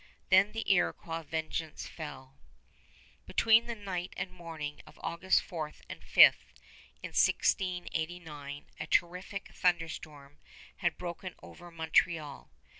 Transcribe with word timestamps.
Then 0.29 0.53
the 0.53 0.65
Iroquois 0.67 1.21
vengeance 1.21 1.85
fell. 1.85 2.35
Between 3.27 3.67
the 3.67 3.75
night 3.75 4.13
and 4.17 4.31
morning 4.31 4.81
of 4.87 4.99
August 5.03 5.43
4 5.43 5.73
and 5.87 6.03
5, 6.03 6.17
in 7.03 7.09
1689, 7.09 8.65
a 8.79 8.87
terrific 8.87 9.51
thunderstorm 9.53 10.39
had 10.77 10.97
broken 10.97 11.35
over 11.43 11.69
Montreal. 11.69 12.49